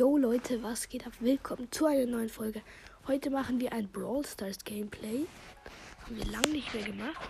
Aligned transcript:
Yo 0.00 0.16
Leute, 0.16 0.62
was 0.62 0.88
geht 0.88 1.06
ab? 1.06 1.12
Willkommen 1.20 1.70
zu 1.70 1.84
einer 1.84 2.06
neuen 2.06 2.30
Folge. 2.30 2.62
Heute 3.06 3.28
machen 3.28 3.60
wir 3.60 3.70
ein 3.74 3.86
Brawl 3.86 4.24
Stars 4.24 4.64
Gameplay. 4.64 5.26
Haben 6.02 6.16
wir 6.16 6.24
lange 6.24 6.48
nicht 6.48 6.72
mehr 6.72 6.84
gemacht. 6.84 7.20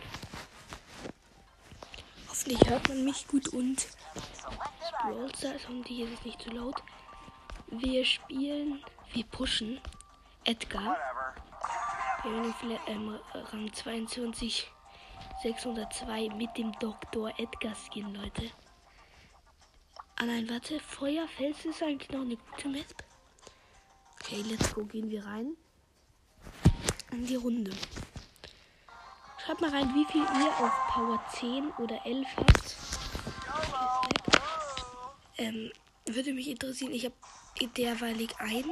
Hoffentlich 2.29 2.71
hört 2.71 2.88
man 2.88 3.04
mich 3.04 3.27
gut 3.27 3.48
und 3.48 3.88
Brawl 5.03 5.35
Stars 5.35 5.62
hier 5.85 6.06
ist 6.06 6.21
es 6.21 6.25
nicht 6.25 6.43
zu 6.43 6.51
laut. 6.51 6.80
Wir 7.72 8.04
spielen, 8.04 8.84
wir 9.14 9.25
pushen 9.25 9.80
Edgar. 10.45 10.96
Wir 12.23 12.30
haben 12.30 12.55
vielleicht, 12.61 12.89
ähm, 12.89 13.18
Rang 13.34 13.73
22 13.73 14.71
602 15.43 16.29
mit 16.37 16.57
dem 16.57 16.71
Dr. 16.79 17.32
Edgar 17.37 17.75
Skin, 17.75 18.14
Leute. 18.14 18.52
Ah 20.23 20.27
nein, 20.27 20.46
warte. 20.50 20.79
Feuerfels 20.80 21.64
ist 21.64 21.82
eigentlich 21.82 22.11
noch 22.11 22.21
eine 22.21 22.36
gute 22.36 22.68
Map. 22.68 22.84
Okay, 24.13 24.43
let's 24.43 24.75
go. 24.75 24.85
Gehen 24.85 25.08
wir 25.08 25.25
rein. 25.25 25.57
In 27.11 27.27
die 27.27 27.36
Runde. 27.36 27.71
Schreibt 29.43 29.63
mal 29.63 29.71
rein, 29.71 29.94
wie 29.94 30.04
viel 30.13 30.21
ihr 30.21 30.50
auf 30.58 30.72
Power 30.89 31.25
10 31.32 31.71
oder 31.79 32.05
11 32.05 32.27
habt. 32.36 32.77
Ähm, 35.39 35.72
würde 36.05 36.34
mich 36.34 36.48
interessieren. 36.48 36.92
Ich 36.92 37.06
habe 37.06 37.14
derweilig 37.78 38.34
ein. 38.41 38.66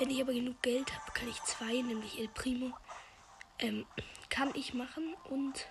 Wenn 0.00 0.10
ich 0.10 0.20
aber 0.20 0.32
genug 0.32 0.60
Geld 0.62 0.92
habe, 0.92 1.12
kann 1.12 1.28
ich 1.28 1.40
zwei, 1.44 1.80
nämlich 1.80 2.18
El 2.18 2.26
Primo. 2.26 2.72
Ähm, 3.60 3.86
kann 4.30 4.50
ich 4.56 4.74
machen 4.74 5.14
und 5.30 5.68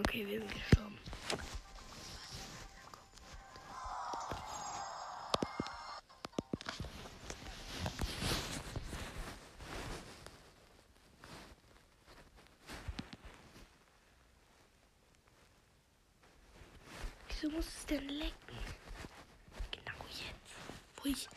okay, 0.00 0.26
wir 0.26 0.38
sind 0.40 0.52
gestorben. 0.52 0.98
Wieso 17.28 17.50
muss 17.54 17.66
es 17.66 17.86
denn 17.86 18.08
lecken? 18.08 18.32
Genau 19.70 20.04
jetzt, 20.08 20.56
wo 20.96 21.08
ich 21.08 21.28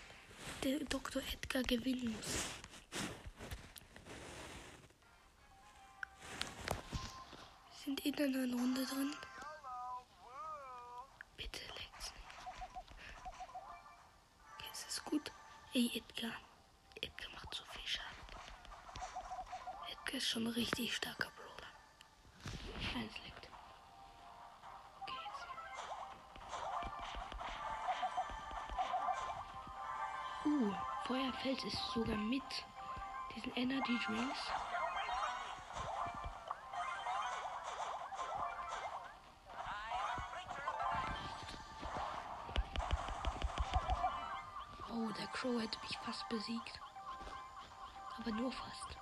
der 0.64 0.80
Dr. 0.86 1.22
Edgar 1.32 1.64
gewinnen 1.64 2.16
muss. 2.16 2.63
In 8.20 8.36
einer 8.36 8.54
Runde 8.54 8.86
drin. 8.86 9.16
Bitte 11.38 11.60
leckt's 11.60 12.14
Okay, 14.56 14.70
es 14.72 14.86
ist 14.88 15.06
gut. 15.06 15.32
Ey, 15.74 15.92
Edgar. 15.96 16.34
Edgar 17.02 17.32
macht 17.32 17.54
so 17.54 17.64
viel 17.72 17.86
Schaden. 17.88 18.26
Edgar 19.92 20.16
ist 20.16 20.28
schon 20.28 20.44
ein 20.48 20.54
richtig 20.54 20.96
starker 20.96 21.32
Brawler. 21.36 21.72
Eins 22.96 23.14
leckt. 23.24 23.50
Okay, 25.02 25.20
jetzt. 25.26 25.46
Uh, 30.46 30.74
Feuerfels 31.08 31.64
ist 31.64 31.80
sogar 31.94 32.18
mit 32.18 32.44
diesen 33.36 33.54
Energy 33.56 33.98
Drinks. 34.06 34.40
Crow 45.44 45.60
hätte 45.60 45.78
mich 45.82 45.98
fast 45.98 46.30
besiegt. 46.30 46.80
Aber 48.18 48.32
nur 48.32 48.50
fast. 48.50 48.98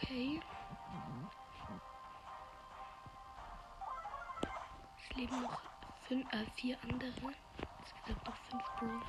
Okay. 0.00 0.40
Es 4.96 5.16
leben 5.16 5.42
noch 5.42 5.60
fünf, 6.06 6.32
äh, 6.32 6.46
vier 6.54 6.78
andere. 6.84 7.34
Insgesamt 7.80 8.26
noch 8.26 8.36
fünf 8.48 8.64
Brawler. 8.78 9.02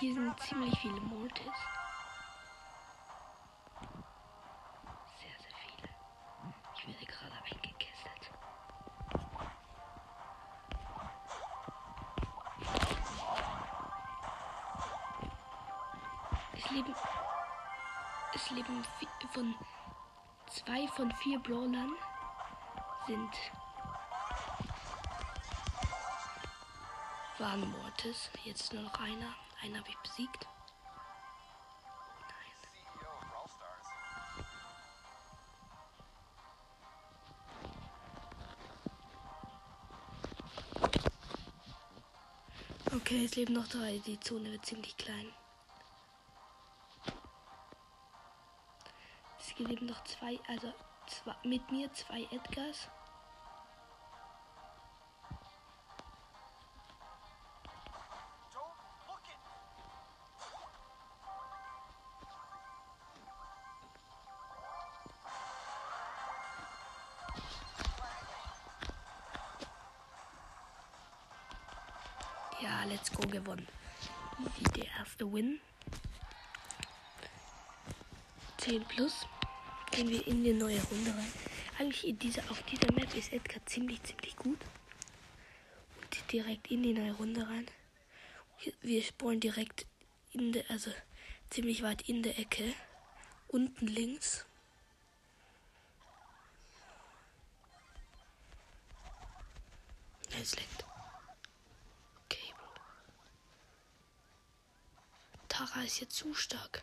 Hier 0.00 0.14
sind 0.14 0.40
ziemlich 0.40 0.76
viele 0.80 1.00
Mortis. 1.02 1.44
Sehr, 5.20 5.38
sehr 5.38 5.56
viele. 5.62 5.88
Ich 6.74 6.88
werde 6.88 7.06
gerade 7.06 7.36
eingekesselt. 7.44 8.32
Es 16.54 16.70
leben 16.70 16.94
es 18.34 18.50
leben 18.50 18.84
von 19.32 19.54
zwei 20.48 20.86
von 20.88 21.10
vier 21.12 21.38
Brawlern 21.38 21.92
sind 23.06 23.30
waren 27.38 27.70
Mortis. 27.70 28.30
Jetzt 28.44 28.72
nur 28.72 28.82
noch 28.82 29.00
einer. 29.00 29.34
Einen 29.62 29.78
habe 29.78 29.88
ich 29.88 29.98
besiegt. 29.98 30.46
Okay, 42.94 43.24
es 43.24 43.34
leben 43.34 43.54
noch 43.54 43.66
drei. 43.68 44.00
Die 44.06 44.18
Zone 44.20 44.52
wird 44.52 44.64
ziemlich 44.64 44.96
klein. 44.96 45.32
Es 49.64 49.70
leben 49.70 49.86
noch 49.86 50.04
zwei, 50.04 50.38
also 50.46 50.74
zwei, 51.06 51.34
mit 51.42 51.70
mir 51.72 51.90
zwei 51.94 52.24
Edgars. 52.24 52.88
Ja, 72.60 72.84
let's 72.84 73.10
go 73.10 73.26
gewonnen. 73.26 73.66
Easy, 74.60 74.72
der 74.74 74.86
erste 74.98 75.32
Win. 75.32 75.60
10 78.58 78.84
plus. 78.84 79.26
Gehen 79.94 80.10
wir 80.10 80.26
in 80.26 80.42
die 80.42 80.52
neue 80.52 80.82
Runde 80.82 81.10
rein. 81.10 81.32
Eigentlich 81.78 82.08
in 82.08 82.18
dieser, 82.18 82.42
auf 82.50 82.60
dieser 82.64 82.92
Map 82.92 83.14
ist 83.14 83.32
Edgar 83.32 83.64
ziemlich, 83.64 84.02
ziemlich 84.02 84.34
gut. 84.34 84.58
Und 86.00 86.32
direkt 86.32 86.68
in 86.70 86.82
die 86.82 86.92
neue 86.92 87.12
Runde 87.12 87.46
rein. 87.46 87.66
Wir 88.80 89.02
spawnen 89.02 89.38
direkt 89.38 89.86
in 90.32 90.52
der, 90.52 90.68
also 90.68 90.90
ziemlich 91.50 91.82
weit 91.82 92.08
in 92.08 92.24
der 92.24 92.38
Ecke. 92.40 92.74
Unten 93.46 93.86
links. 93.86 94.46
Es 100.42 100.56
leckt. 100.56 100.84
Okay, 102.24 102.52
Bro. 102.56 102.66
Tara 105.48 105.82
ist 105.84 106.00
jetzt 106.00 106.16
zu 106.16 106.34
stark. 106.34 106.82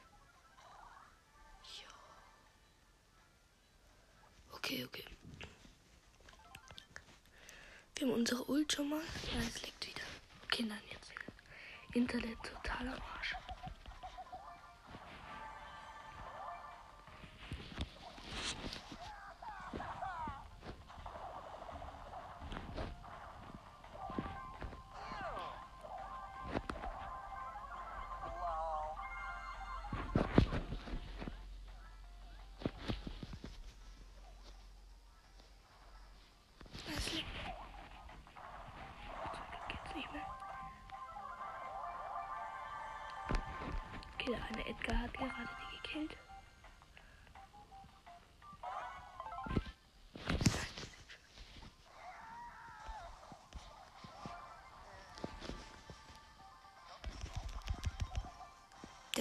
Okay, 4.72 4.86
okay. 4.86 5.04
Wir 7.96 8.08
haben 8.08 8.14
unsere 8.14 8.50
Ult 8.50 8.72
schon 8.72 8.88
mal. 8.88 9.02
Ja, 9.02 9.40
es 9.46 9.62
leckt 9.64 9.86
wieder. 9.86 10.04
Okay, 10.46 10.64
nein, 10.64 10.80
jetzt. 10.90 11.12
Internet 11.94 12.38
totaler 12.42 12.98
Marsch. 12.98 13.36
Es 13.50 13.51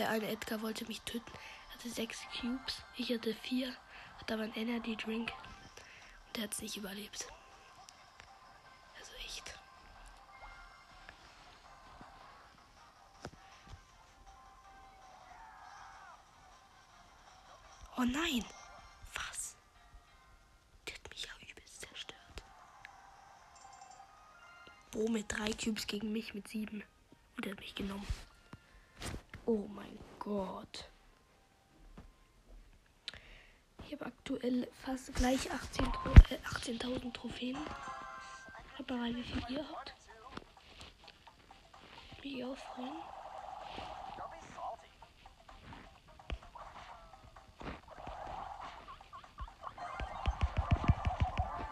Der 0.00 0.08
eine 0.08 0.28
Edgar 0.28 0.62
wollte 0.62 0.86
mich 0.86 1.02
töten. 1.02 1.30
Er 1.68 1.74
hatte 1.74 1.90
sechs 1.90 2.20
Cubes. 2.40 2.82
Ich 2.96 3.12
hatte 3.12 3.34
vier. 3.34 3.76
Hatte 4.18 4.32
aber 4.32 4.44
einen 4.44 4.54
Energy 4.54 4.96
Drink. 4.96 5.30
Und 5.30 6.36
der 6.36 6.44
hat 6.44 6.54
es 6.54 6.62
nicht 6.62 6.78
überlebt. 6.78 7.28
Also 8.98 9.12
echt. 9.16 9.58
Oh 17.98 18.04
nein! 18.04 18.42
Was? 19.12 19.54
Der 20.86 20.94
hat 20.94 21.10
mich 21.10 21.24
ja 21.24 21.32
übelst 21.46 21.78
zerstört. 21.82 22.42
Bo 24.92 25.08
mit 25.08 25.30
drei 25.30 25.52
Cubes 25.52 25.86
gegen 25.86 26.10
mich 26.10 26.32
mit 26.32 26.48
sieben. 26.48 26.82
Und 27.36 27.44
er 27.44 27.52
hat 27.52 27.60
mich 27.60 27.74
genommen. 27.74 28.06
Oh 29.52 29.66
mein 29.74 29.98
Gott. 30.20 30.88
Ich 33.84 33.92
habe 33.92 34.06
aktuell 34.06 34.68
fast 34.84 35.12
gleich 35.16 35.50
18 35.50 35.86
Tro 35.86 36.10
äh, 36.30 36.38
18.000 36.46 37.12
Trophäen. 37.12 37.58
Aber 38.78 38.94
mal, 38.94 39.12
wie 39.12 39.24
viel 39.24 39.42
ihr 39.48 39.64
habt. 39.68 39.92
Mich 42.22 42.44
auch 42.44 42.56
freuen. 42.56 42.92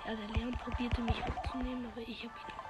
Ja, 0.04 0.16
der 0.16 0.28
Leon 0.36 0.58
probierte 0.58 1.00
mich 1.02 1.22
aufzunehmen, 1.22 1.86
aber 1.92 2.00
ich 2.00 2.24
habe 2.24 2.34
ihn 2.40 2.67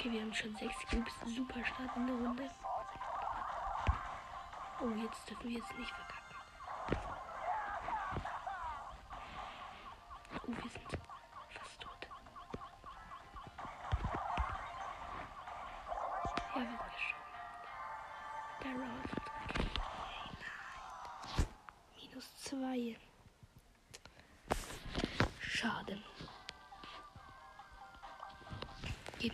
Okay, 0.00 0.12
wir 0.12 0.22
haben 0.22 0.32
schon 0.32 0.56
sechs 0.56 0.76
Cubes. 0.88 1.12
Super 1.26 1.62
Start 1.62 1.94
in 1.94 2.06
der 2.06 2.16
Runde. 2.16 2.50
Oh, 4.80 4.88
jetzt 4.96 5.28
dürfen 5.28 5.50
wir 5.50 5.58
jetzt 5.58 5.78
nicht 5.78 5.90
verkacken. 5.90 6.19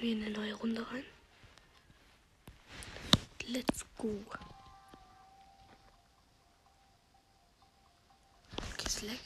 Wir 0.07 0.13
in 0.13 0.23
eine 0.23 0.31
neue 0.31 0.55
Runde 0.55 0.87
rein. 0.93 1.05
Let's 3.49 3.85
go. 3.99 4.11
Okay, 8.73 8.89
Slack. 8.89 9.19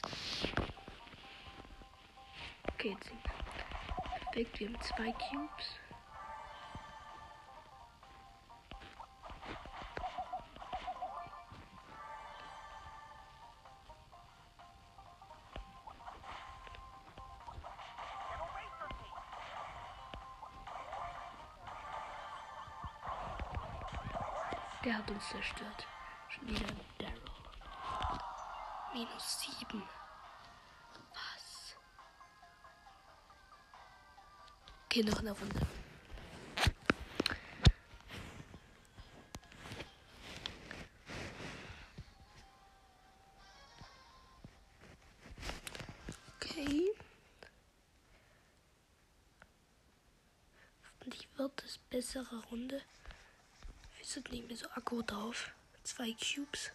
Okay, 2.73 2.89
jetzt 2.89 3.07
sind 3.07 3.23
wir. 3.23 3.31
Perfekt, 4.31 4.59
wir 4.59 4.67
haben 4.67 4.81
zwei 4.81 5.11
Cubes. 5.11 5.90
Hat 25.01 25.11
uns 25.11 25.29
zerstört. 25.29 25.87
Schon 26.29 26.47
wieder 26.47 26.65
Daryl. 26.99 27.15
Minus 28.93 29.41
sieben. 29.41 29.83
Was? 31.13 31.75
Okay, 34.85 35.03
noch 35.03 35.19
eine 35.19 35.31
Runde. 35.31 35.59
Okay. 46.35 46.91
Hoffentlich 50.85 51.27
wird 51.37 51.63
es 51.63 51.77
bessere 51.79 52.43
Runde. 52.51 52.81
Sind 54.11 54.29
nicht 54.29 54.45
mehr 54.45 54.57
so 54.57 54.67
akku 54.71 55.01
drauf. 55.03 55.51
Zwei 55.83 56.11
Cubes. 56.11 56.73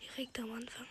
Direkt 0.00 0.36
am 0.40 0.52
Anfang. 0.52 0.88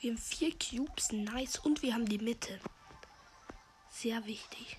Wir 0.00 0.10
haben 0.10 0.18
vier 0.18 0.52
Cubes, 0.58 1.12
nice. 1.12 1.58
Und 1.60 1.80
wir 1.80 1.94
haben 1.94 2.04
die 2.06 2.18
Mitte. 2.18 2.60
Sehr 3.88 4.26
wichtig. 4.26 4.76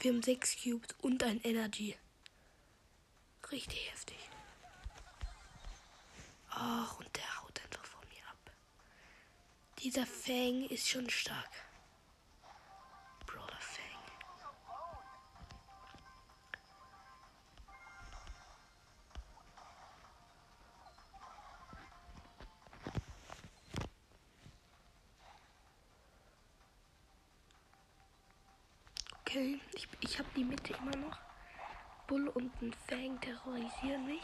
Wir 0.00 0.12
haben 0.12 0.22
sechs 0.22 0.56
Cubes 0.62 0.94
und 1.02 1.24
ein 1.24 1.40
Energy. 1.42 1.96
Richtig 3.50 3.90
heftig. 3.90 4.16
Ach, 6.50 6.98
und 7.00 7.16
der 7.16 7.42
haut 7.42 7.60
einfach 7.64 7.84
von 7.84 8.08
mir 8.08 8.24
ab. 8.28 8.52
Dieser 9.82 10.06
Fang 10.06 10.66
ist 10.68 10.88
schon 10.88 11.10
stark. 11.10 11.50
Okay, 29.28 29.60
ich, 29.74 29.86
ich 30.00 30.18
habe 30.18 30.28
die 30.34 30.42
Mitte 30.42 30.72
immer 30.80 30.96
noch. 30.96 31.18
Bull 32.06 32.28
und 32.28 32.50
ein 32.62 32.72
Fang 32.72 33.20
terrorisieren 33.20 34.06
mich. 34.06 34.22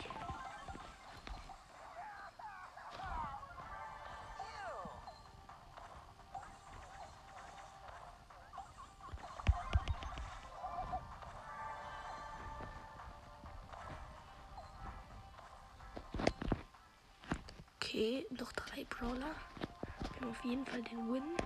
Okay, 17.76 18.26
noch 18.30 18.52
drei 18.52 18.84
Brawler. 18.84 19.18
Wir 19.18 20.20
haben 20.23 20.30
auf 20.30 20.44
jeden 20.46 20.64
Fall 20.64 20.82
den 20.82 21.12
Win. 21.12 21.43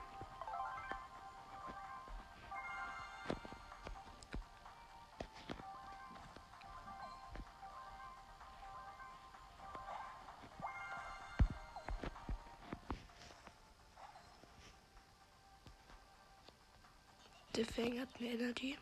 Der 17.59 17.67
Fang 17.67 17.99
hat 17.99 18.21
mehr 18.21 18.35
Energie. 18.35 18.79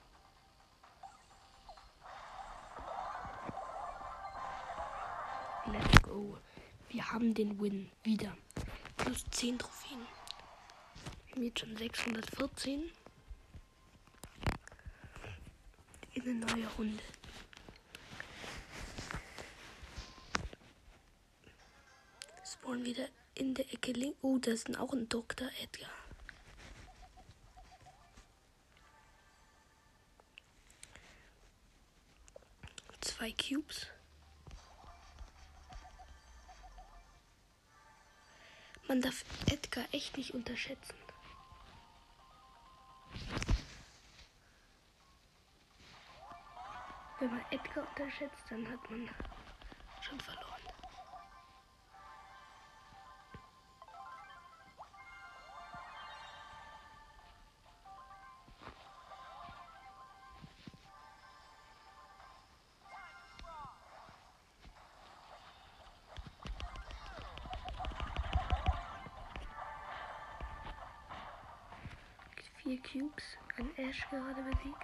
Let's 5.72 6.02
go. 6.02 6.36
Wir 6.90 7.10
haben 7.10 7.32
den 7.32 7.58
Win 7.58 7.90
wieder. 8.02 8.36
Plus 8.98 9.24
10 9.30 9.58
Trophäen. 9.58 10.06
Wir 11.24 11.36
haben 11.36 11.42
jetzt 11.44 11.60
schon 11.60 11.74
614. 11.74 12.90
In 16.12 16.22
eine 16.22 16.34
neue 16.34 16.68
Runde. 16.76 17.02
Spawn 22.44 22.84
wieder 22.84 23.08
in 23.36 23.54
der 23.54 23.72
Ecke 23.72 23.92
links. 23.92 24.18
Oh, 24.20 24.36
das 24.36 24.64
ist 24.64 24.78
auch 24.78 24.92
ein 24.92 25.08
Dr. 25.08 25.48
Edgar. 25.62 25.88
Zwei 33.06 33.30
Cubes. 33.46 33.86
Man 38.88 39.00
darf 39.00 39.24
Edgar 39.50 39.84
echt 39.92 40.16
nicht 40.16 40.34
unterschätzen. 40.34 40.94
Wenn 47.20 47.30
man 47.30 47.44
Edgar 47.50 47.86
unterschätzt, 47.88 48.44
dann 48.50 48.68
hat 48.68 48.90
man 48.90 49.08
schon 50.02 50.20
verloren. 50.20 50.55
Ash 73.96 74.08
gerade 74.10 74.42
besiegt. 74.42 74.82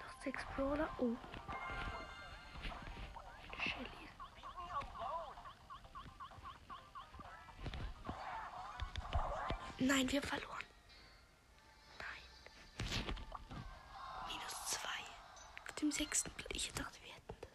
Noch 0.00 0.22
sechs 0.22 0.44
Brawler. 0.54 0.88
Oh. 0.98 1.16
Shelly. 3.58 4.08
Nein, 9.78 10.10
wir 10.10 10.20
haben 10.20 10.28
verloren. 10.28 10.64
Nein. 11.98 12.22
Minus 14.28 14.66
zwei. 14.66 14.88
Auf 15.68 15.72
dem 15.80 15.90
sechsten 15.90 16.30
Platz. 16.32 16.50
Ich 16.52 16.72
dachte, 16.72 16.98
wir 17.02 17.14
hätten 17.14 17.34
das. 17.40 17.50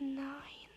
Nein. 0.00 0.68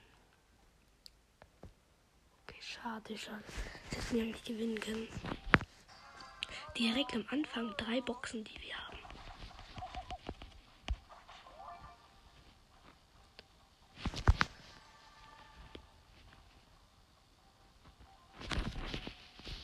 Okay, 2.44 2.62
schade, 2.62 3.18
schade. 3.18 3.44
Das 3.90 4.06
hätten 4.06 4.16
wir 4.16 4.24
nicht 4.26 4.46
gewinnen 4.46 4.80
können. 4.80 5.47
Direkt 6.78 7.16
am 7.16 7.26
Anfang 7.32 7.76
drei 7.78 8.02
Boxen, 8.02 8.44
die 8.44 8.62
wir 8.62 8.78
haben. 8.78 8.98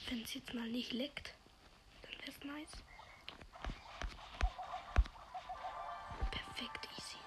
Wenn 0.10 0.24
es 0.24 0.34
jetzt 0.34 0.54
mal 0.56 0.68
nicht 0.70 0.92
leckt, 0.92 1.36
dann 2.02 2.14
wäre 2.20 2.32
es 2.32 2.44
nice. 2.44 2.84
Perfekt, 6.32 6.90
easy. 6.98 7.18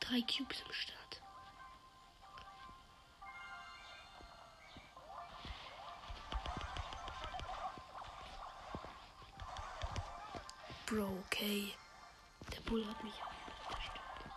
Drei 0.00 0.20
Cubes 0.22 0.60
im 0.66 0.72
Start. 0.72 1.03
Bro, 10.94 11.08
okay. 11.26 11.74
Der 12.52 12.60
Bull 12.70 12.86
hat 12.86 13.02
mich 13.02 13.14
auch 13.14 13.72
zerstört. 13.72 14.30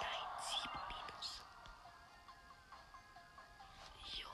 Nein, 0.00 0.28
sieben 0.46 0.80
Minus. 0.88 1.42
Jo. 4.20 4.28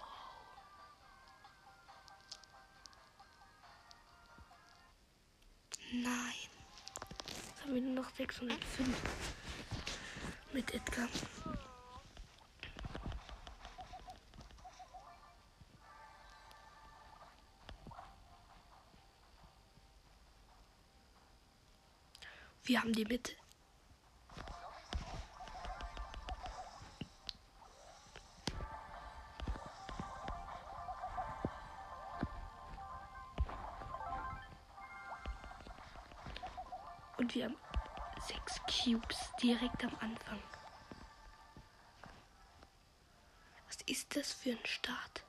Nein. 5.92 6.34
Jetzt 7.46 7.62
haben 7.62 7.74
wir 7.74 7.80
nur 7.80 7.94
noch 7.94 8.10
605 8.10 8.94
mit 10.52 10.74
Edgar. 10.74 11.08
Wir 22.68 22.82
haben 22.82 22.92
die 22.92 23.06
Mitte. 23.06 23.32
Und 37.16 37.34
wir 37.34 37.46
haben 37.46 37.56
sechs 38.20 38.60
Cubes 38.66 39.16
direkt 39.42 39.82
am 39.82 39.96
Anfang. 40.00 40.42
Was 43.66 43.78
ist 43.86 44.14
das 44.14 44.34
für 44.34 44.50
ein 44.50 44.66
Start? 44.66 45.24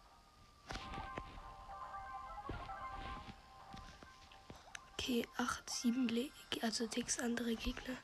Okay, 5.09 5.25
8, 5.37 5.67
7, 5.67 6.07
Le 6.09 6.29
also 6.61 6.87
6 6.87 7.17
andere 7.17 7.55
Gegner 7.55 7.97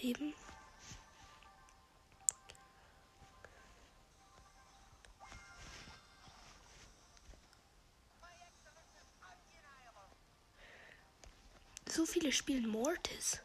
leben. 0.00 0.34
So 11.86 12.04
viele 12.04 12.32
spielen 12.32 12.66
Mortis. 12.66 13.40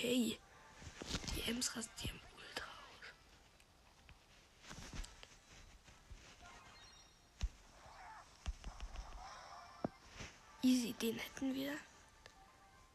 Okay. 0.00 0.38
Die 1.36 1.50
Ems 1.50 1.76
rastieren 1.76 2.18
ultra 2.34 2.64
aus. 2.64 3.06
Easy, 10.62 10.94
den 10.94 11.18
hätten 11.18 11.54
wir. 11.54 11.76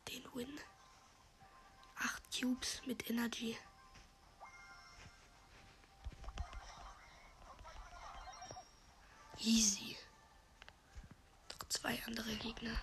Den 0.09 0.23
Win. 0.33 0.59
Acht 1.97 2.23
Cubes 2.35 2.81
mit 2.87 3.07
Energy. 3.07 3.55
Easy. 9.37 9.95
Noch 11.51 11.69
zwei 11.69 12.03
andere 12.07 12.35
Gegner. 12.37 12.81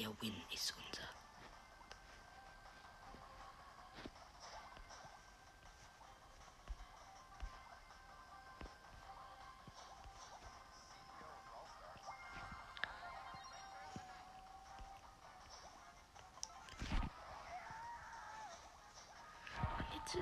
Der 0.00 0.08
Win 0.22 0.34
ist 0.50 0.72
unser. 0.78 1.02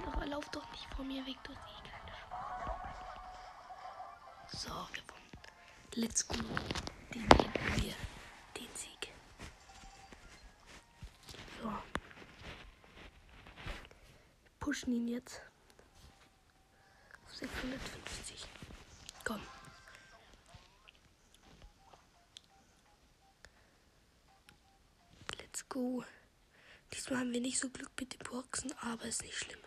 Doch, 0.04 0.26
lauf 0.26 0.48
doch 0.50 0.68
nicht 0.72 0.86
vor 0.96 1.04
mir 1.04 1.24
weg, 1.24 1.36
du. 1.44 1.52
So, 4.48 4.68
gewonnen. 4.92 5.30
Let's 5.94 6.26
go. 6.26 6.36
Den 7.14 7.28
geben 7.28 7.52
wir 7.76 7.94
den 8.56 8.74
Sieg. 8.74 9.12
So. 11.62 11.72
Pushen 14.88 14.94
ihn 14.94 15.08
jetzt. 15.08 15.42
Auf 17.26 17.34
650. 17.34 18.46
Komm. 19.22 19.42
Let's 25.38 25.68
go. 25.68 26.04
Diesmal 26.94 27.20
haben 27.20 27.32
wir 27.34 27.40
nicht 27.42 27.58
so 27.58 27.68
Glück 27.68 27.90
mit 28.00 28.14
den 28.14 28.20
Boxen, 28.20 28.72
aber 28.80 29.04
ist 29.04 29.22
nicht 29.22 29.36
schlimm. 29.36 29.60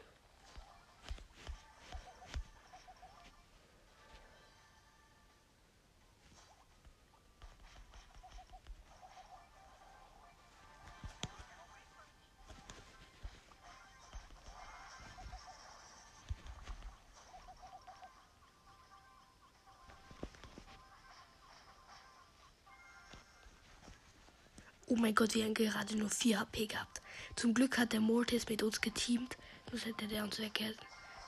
Oh 24.92 24.98
mein 24.98 25.16
Gott, 25.16 25.36
wir 25.36 25.46
haben 25.46 25.54
gerade 25.54 25.96
nur 25.96 26.10
4 26.10 26.42
HP 26.42 26.68
gehabt. 26.68 27.02
Zum 27.38 27.54
Glück 27.54 27.78
hat 27.78 27.94
der 27.94 28.02
Mortis 28.02 28.50
mit 28.50 28.62
uns 28.62 28.82
geteamt. 28.82 29.38
Sonst 29.70 29.86
hätte 29.86 30.06
der 30.06 30.22
uns 30.22 30.38
weg, 30.38 30.60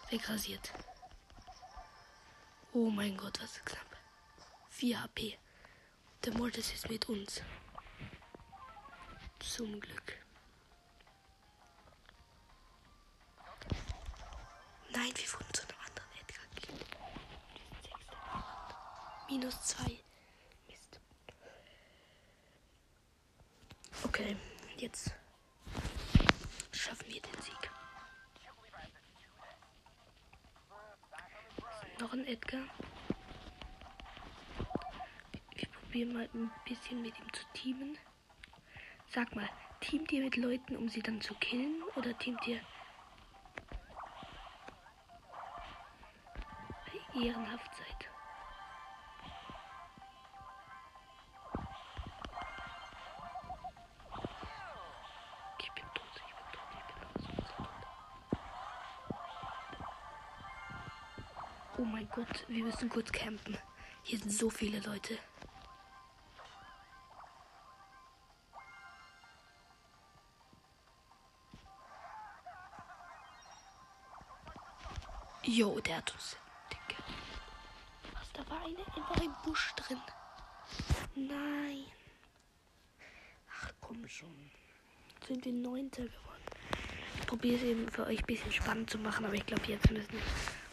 wegrasiert. 0.10 0.74
Oh 2.74 2.90
mein 2.90 3.16
Gott, 3.16 3.42
was 3.42 3.64
knapp. 3.64 3.98
4 4.70 5.02
HP. 5.02 5.38
Der 6.26 6.34
Mortis 6.34 6.74
ist 6.74 6.90
mit 6.90 7.08
uns. 7.08 7.42
Zum 9.40 9.80
Glück. 9.80 10.18
Nein, 14.92 15.14
wir 15.16 15.34
wurden 15.34 15.54
zu 15.54 15.64
einem 15.64 15.80
anderen 15.88 16.10
Edgar 16.20 16.46
gekillt. 16.54 16.98
Minus 19.30 19.62
2. 19.62 20.03
Edgar. 32.54 32.64
Wir 35.56 35.68
probieren 35.70 36.14
mal 36.14 36.30
ein 36.34 36.52
bisschen 36.68 37.02
mit 37.02 37.18
ihm 37.18 37.34
zu 37.34 37.44
teamen. 37.54 37.98
Sag 39.10 39.36
mal, 39.36 39.50
teamt 39.80 40.12
ihr 40.12 40.24
mit 40.24 40.38
Leuten, 40.38 40.76
um 40.76 40.88
sie 40.90 41.02
dann 41.02 41.22
zu 41.22 41.34
killen? 41.36 41.82
Oder 41.96 42.18
teamt 42.18 42.48
ihr 42.48 42.60
ehrenhaft 47.16 47.76
seid? 47.76 47.93
Gott, 62.16 62.46
wir 62.48 62.64
müssen 62.64 62.90
kurz 62.90 63.12
campen. 63.12 63.58
Hier 64.04 64.20
sind 64.20 64.32
so 64.32 64.48
viele 64.48 64.80
Leute. 64.82 65.18
Jo, 75.42 75.80
der 75.80 75.98
hat 75.98 76.14
uns. 76.14 76.38
Dicke. 76.72 77.02
Was, 78.14 78.32
da 78.34 78.48
war 78.48 78.64
eine 78.64 78.78
einfach 78.78 79.22
im 79.22 79.34
Busch 79.44 79.74
drin. 79.76 80.02
Nein. 81.16 81.86
Ach 83.50 83.72
komm 83.82 84.08
schon. 84.08 84.52
Jetzt 85.16 85.28
sind 85.28 85.46
wir 85.46 85.54
Neunter 85.54 86.04
geworden. 86.04 86.44
Ich 87.20 87.26
probiere 87.26 87.56
es 87.56 87.64
eben 87.64 87.90
für 87.90 88.06
euch 88.06 88.20
ein 88.20 88.26
bisschen 88.28 88.52
spannend 88.52 88.92
zu 88.92 89.00
machen, 89.00 89.26
aber 89.26 89.34
ich 89.34 89.46
glaube, 89.48 89.66
jetzt 89.66 89.90
müssen 89.90 90.12
wir 90.12 90.22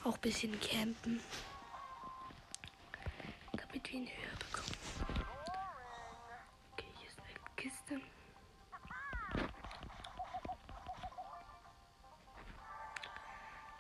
auch 0.04 0.14
ein 0.14 0.20
bisschen 0.20 0.58
campen. 0.60 1.20
Damit 3.52 3.92
wir 3.92 4.00
ihn 4.00 4.06
höher 4.06 4.36
bekommen. 4.38 5.26
Okay, 6.72 6.92
hier 6.98 7.08
ist 7.08 7.18
eine 7.20 7.54
Kiste. 7.56 8.00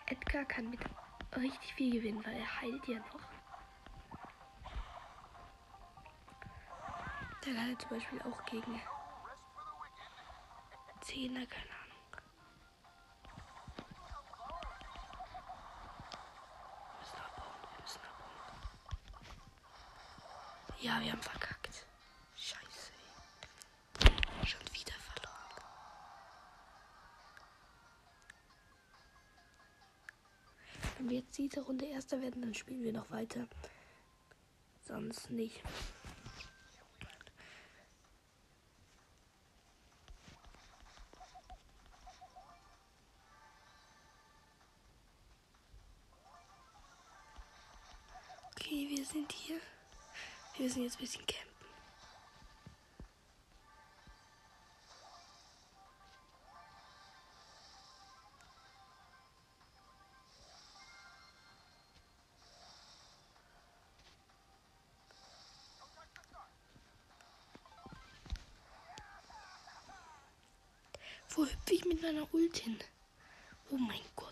Edgar 0.06 0.44
kann 0.44 0.70
mit 0.70 0.80
richtig 1.36 1.74
viel 1.74 1.92
gewinnen, 1.92 2.24
weil 2.24 2.36
er 2.36 2.60
heilt 2.60 2.86
ja 2.88 2.98
noch. 2.98 3.20
Der 7.44 7.54
kann 7.54 7.78
zum 7.78 7.90
Beispiel 7.90 8.22
auch 8.22 8.44
gegen 8.44 8.80
Zehner, 11.00 11.46
keine 11.46 11.79
Ja, 20.82 20.98
wir 21.02 21.12
haben 21.12 21.20
verkackt. 21.20 21.86
Scheiße. 22.36 22.92
Schon 24.46 24.60
wieder 24.72 24.94
verloren. 24.94 25.50
Wenn 30.96 31.10
wir 31.10 31.18
jetzt 31.18 31.36
diese 31.36 31.60
Runde 31.60 31.84
Erster 31.84 32.22
werden, 32.22 32.40
dann 32.40 32.54
spielen 32.54 32.82
wir 32.82 32.94
noch 32.94 33.10
weiter. 33.10 33.46
Sonst 34.86 35.30
nicht. 35.30 35.62
Müssen 50.70 50.84
jetzt 50.84 50.98
ein 50.98 51.00
bisschen 51.00 51.26
campen. 51.26 51.50
Wo 71.30 71.44
hüpfe 71.44 71.74
ich 71.74 71.84
mit 71.84 72.00
meiner 72.00 72.32
Ult 72.32 72.58
hin? 72.58 72.78
Oh 73.70 73.76
mein 73.76 74.00
Gott. 74.14 74.29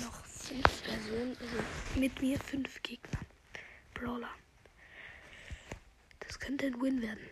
noch 0.00 0.24
fünf 0.24 0.82
Personen, 0.82 1.36
also 1.40 2.00
mit 2.00 2.20
mir 2.20 2.38
fünf 2.40 2.82
Gegner. 2.82 3.20
Brawler. 3.94 4.30
Das 6.20 6.38
könnte 6.38 6.66
ein 6.66 6.80
Win 6.80 7.02
werden. 7.02 7.30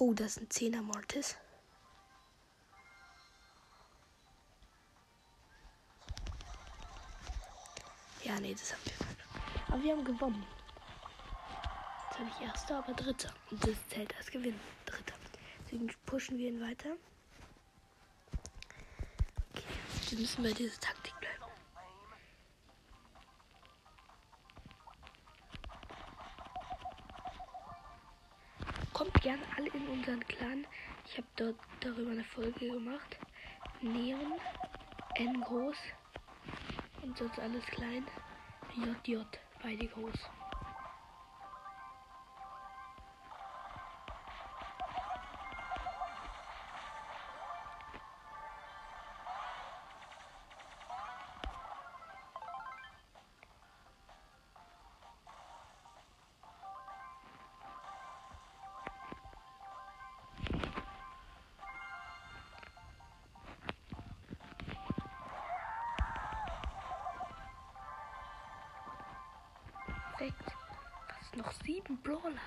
Oh, 0.00 0.12
das 0.14 0.34
sind 0.34 0.52
Zehner 0.52 0.80
Mortis. 0.80 1.36
Ja, 8.22 8.38
nee, 8.38 8.54
das 8.54 8.72
haben 8.72 8.84
wir 8.84 8.92
falsch. 8.92 9.68
Aber 9.68 9.82
wir 9.82 9.92
haben 9.92 10.04
gewonnen. 10.04 10.57
Habe 12.18 12.30
ich 12.36 12.46
Erster, 12.46 12.78
aber 12.78 12.94
Dritter. 12.94 13.32
Und 13.50 13.62
das 13.64 13.88
zählt 13.90 14.16
als 14.16 14.28
Gewinn. 14.28 14.58
Dritter. 14.86 15.14
Deswegen 15.64 15.88
pushen 16.04 16.36
wir 16.36 16.48
ihn 16.48 16.60
weiter. 16.60 16.96
Okay, 19.52 19.62
wir 20.10 20.18
müssen 20.18 20.42
bei 20.42 20.52
dieser 20.52 20.80
Taktik 20.80 21.14
bleiben. 21.20 21.44
Kommt 28.92 29.14
gerne 29.20 29.42
alle 29.56 29.68
in 29.68 29.86
unseren 29.86 30.26
Clan. 30.26 30.66
Ich 31.06 31.18
habe 31.18 31.28
dort 31.36 31.56
darüber 31.78 32.10
eine 32.10 32.24
Folge 32.24 32.68
gemacht. 32.68 33.16
Neon, 33.80 34.40
N 35.14 35.40
groß 35.42 35.76
und 37.02 37.16
sonst 37.16 37.38
alles 37.38 37.64
klein. 37.66 38.04
JJ, 38.74 39.22
beide 39.62 39.86
groß. 39.86 40.18
Brawler. 72.20 72.40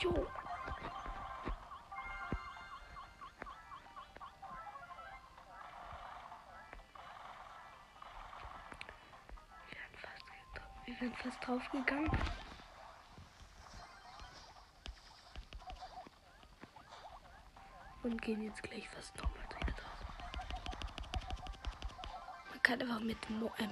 Jo. 0.00 0.26
Wir 10.84 11.00
wären 11.00 11.14
fast, 11.14 11.46
draufgegangen. 11.46 12.10
Und 18.02 18.22
gehen 18.22 18.42
jetzt 18.42 18.62
gleich 18.62 18.88
fast 18.88 19.16
nochmal 19.16 19.44
drauf. 19.50 19.68
Man 22.50 22.62
kann 22.62 22.80
einfach 22.80 23.00
mit 23.00 23.30
Mo 23.30 23.52
ähm, 23.58 23.70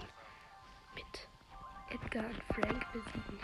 Edgar 1.97 2.29
und 2.31 2.45
Frank 2.55 2.91
besiegen. 2.93 3.41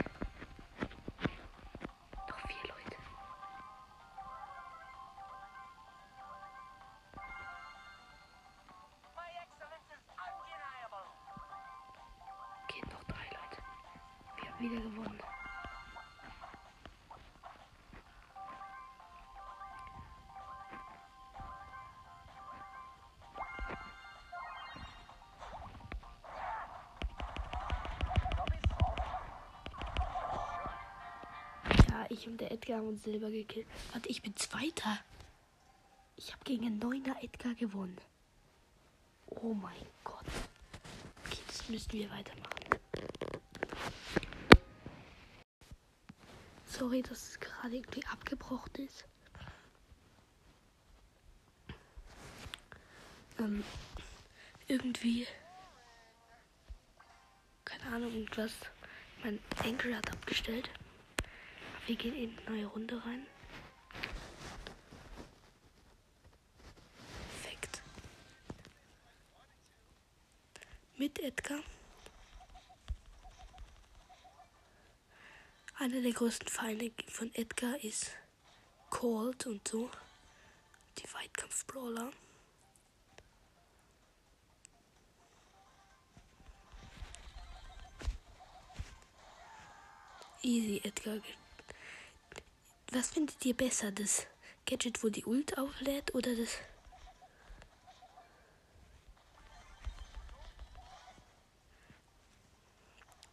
Ja, 31.93 32.07
ich 32.09 32.27
und 32.27 32.41
der 32.41 32.51
Edgar 32.51 32.79
haben 32.79 32.89
uns 32.89 33.03
Silber 33.03 33.31
gekillt. 33.31 33.67
Warte, 33.93 34.09
ich 34.09 34.23
bin 34.23 34.35
Zweiter. 34.35 34.99
Ich 36.17 36.33
habe 36.33 36.43
gegen 36.43 36.65
einen 36.65 36.79
Neuner 36.79 37.23
Edgar 37.23 37.55
gewonnen. 37.55 37.99
Oh 39.27 39.53
mein 39.53 39.77
Gott. 40.03 40.25
Okay, 41.27 41.43
das 41.47 41.69
müssen 41.69 41.93
wir 41.93 42.09
weitermachen. 42.09 42.51
Sorry, 46.65 47.03
dass 47.03 47.29
es 47.29 47.41
gerade 47.41 47.77
irgendwie 47.77 48.07
abgebrochen 48.07 48.87
ist. 48.87 49.05
Ähm, 53.39 53.63
irgendwie. 54.67 55.27
Keine 57.67 57.85
Ahnung, 57.95 58.15
irgendwas. 58.15 58.53
Mein 59.23 59.39
Enkel 59.63 59.95
hat 59.95 60.11
abgestellt. 60.11 60.71
Wir 61.87 61.97
gehen 61.97 62.15
in 62.15 62.39
eine 62.47 62.57
neue 62.57 62.67
Runde 62.67 63.05
rein. 63.05 63.27
Perfekt. 67.43 67.83
Mit 70.97 71.19
Edgar. 71.19 71.59
Einer 75.77 76.01
der 76.01 76.13
größten 76.13 76.49
Feinde 76.49 76.93
von 77.09 77.35
Edgar 77.35 77.77
ist 77.83 78.13
Colt 78.89 79.47
und 79.47 79.67
so. 79.67 79.91
Die 80.99 81.13
Weitkampf-Brawler. 81.13 82.13
Easy, 90.43 90.81
Edgar. 90.85 91.19
Was 92.95 93.09
findet 93.09 93.43
ihr 93.47 93.57
besser? 93.57 93.91
Das 93.91 94.27
Gadget, 94.67 95.03
wo 95.03 95.09
die 95.09 95.25
Ult 95.25 95.57
auflädt 95.57 96.15
oder 96.15 96.37
das. 96.37 96.59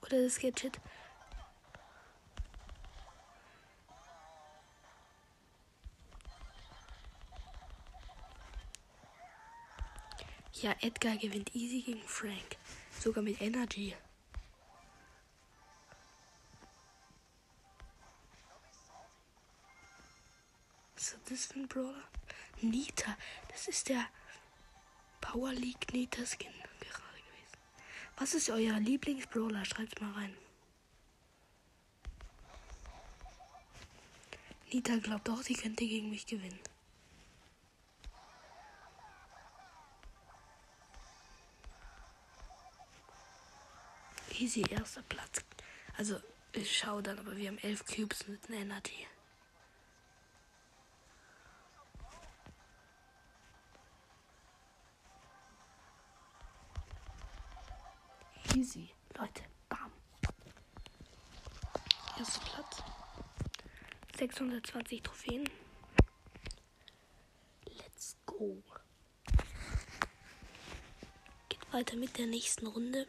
Oder 0.02 0.24
das 0.24 0.39
Gadget, 0.39 0.80
Ja, 10.62 10.76
Edgar 10.82 11.15
gewinnt 11.15 11.56
easy 11.56 11.82
gegen 11.82 12.02
Frank. 12.06 12.58
Sogar 13.00 13.24
mit 13.24 13.41
Energy. 13.41 13.95
Was 21.60 21.67
ist 21.67 21.74
das 21.74 21.74
für 21.76 21.84
ein 21.84 21.84
Brawler? 21.84 22.04
Nita. 22.62 23.17
Das 23.50 23.67
ist 23.67 23.89
der 23.89 24.06
Power 25.22 25.52
League 25.52 25.91
Nita 25.93 26.26
Skin 26.26 26.52
gerade 26.52 27.22
gewesen. 27.22 27.58
Was 28.17 28.34
ist 28.34 28.50
euer 28.50 28.80
Lieblingsbrawler? 28.80 29.65
Schreibt's 29.65 30.00
mal 30.00 30.12
rein. 30.13 30.36
Nita 34.72 34.98
glaubt 34.98 35.30
auch, 35.30 35.41
sie 35.41 35.56
könnte 35.56 35.86
gegen 35.86 36.10
mich 36.10 36.26
gewinnen. 36.26 36.60
Easy 44.38 44.63
erster 44.69 45.02
Platz. 45.04 45.43
Also, 45.98 46.22
ich 46.54 46.78
schau 46.78 47.02
dann, 47.02 47.19
aber 47.19 47.36
wir 47.36 47.50
haben 47.50 47.58
elf 47.58 47.84
Cubes 47.86 48.28
mit 48.28 48.48
einer 48.48 48.60
Energy. 48.60 49.06
620 64.20 65.02
Trophäen. 65.02 65.50
Let's 67.78 68.18
go. 68.26 68.62
Geht 71.48 71.74
weiter 71.74 71.96
mit 71.96 72.18
der 72.18 72.28
nächsten 72.28 72.68
Runde. 72.68 73.08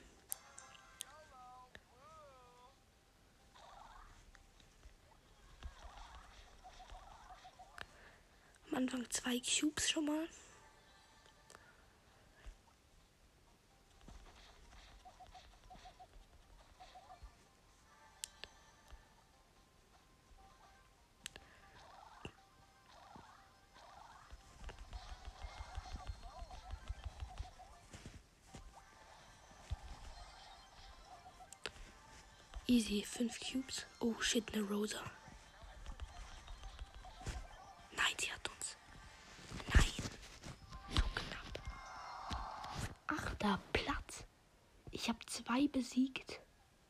Am 8.68 8.76
Anfang 8.76 9.10
zwei 9.10 9.40
Cubes 9.40 9.90
schon 9.90 10.04
mal. 10.04 10.28
Easy, 32.70 33.02
5 33.02 33.40
Cubes. 33.40 33.84
Oh 33.98 34.14
shit, 34.20 34.44
eine 34.54 34.62
Rosa. 34.62 35.02
Nein, 37.96 38.14
sie 38.16 38.30
hat 38.30 38.48
uns. 38.48 38.76
Nein. 39.74 39.92
So 40.94 41.02
knapp. 41.12 41.58
Achter 43.08 43.60
Platz. 43.72 44.22
Ich 44.92 45.08
habe 45.08 45.18
zwei 45.26 45.66
besiegt. 45.66 46.38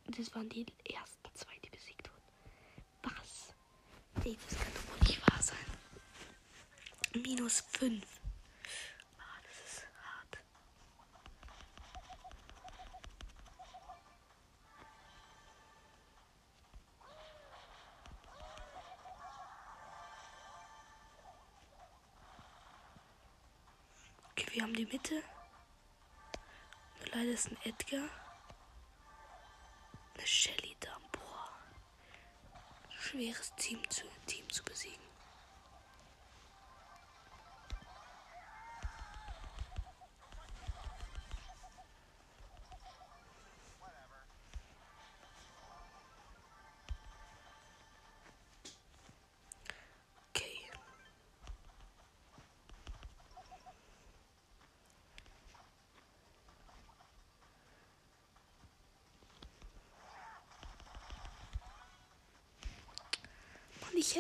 Das 0.05 0.35
waren 0.35 0.51
die 0.51 0.67
ersten 0.85 1.35
zwei, 1.35 1.57
die 1.65 1.71
besiegt 1.71 2.11
wurden. 2.11 3.15
Was? 3.17 3.55
Ey, 4.27 4.37
das 4.51 4.59
kann 4.59 4.75
doch 4.75 4.87
wohl 4.91 5.09
nicht 5.09 5.31
wahr 5.31 5.43
sein. 5.43 5.67
Minus 7.15 7.65
5. 7.71 8.05
Okay, 24.41 24.55
wir 24.55 24.63
haben 24.63 24.75
die 24.75 24.87
Mitte. 24.87 25.23
Nur 26.99 27.09
leider 27.13 27.33
ist 27.33 27.49
ein 27.49 27.59
Edgar. 27.65 28.09
Eine 30.15 30.27
Shelly 30.27 30.75
da. 30.81 30.97
Boah. 31.13 31.51
Schweres 32.99 33.55
Team 33.57 33.79
zu, 33.91 34.05
Team 34.27 34.49
zu 34.49 34.65
besiegen. 34.65 35.10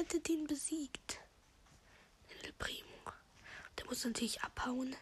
Hätte 0.01 0.19
den 0.19 0.47
besiegt. 0.47 1.19
Primo. 2.59 3.13
Der 3.77 3.85
muss 3.85 4.03
natürlich 4.03 4.41
abhauen. 4.41 4.97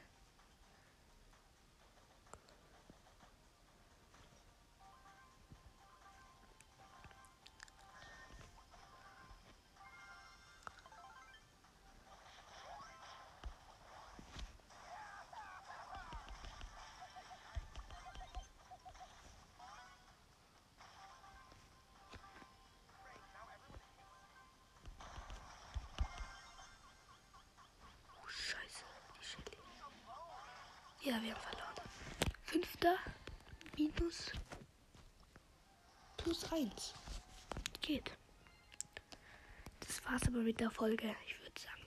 Aber 40.39 40.45
mit 40.45 40.61
der 40.61 40.71
Folge. 40.71 41.17
Ich 41.27 41.37
würde 41.41 41.61
sagen, 41.61 41.83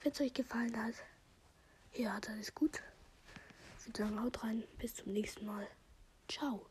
wenn 0.00 0.12
es 0.12 0.20
euch 0.20 0.32
gefallen 0.32 0.76
hat, 0.76 0.94
ja, 1.92 2.20
dann 2.20 2.38
ist 2.38 2.54
gut. 2.54 2.80
Ich 3.80 3.86
würde 3.88 3.98
sagen, 3.98 4.22
haut 4.22 4.44
rein. 4.44 4.62
Bis 4.78 4.94
zum 4.94 5.12
nächsten 5.12 5.44
Mal. 5.44 5.66
Ciao. 6.28 6.64